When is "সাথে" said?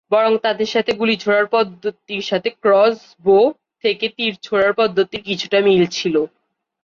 2.23-2.49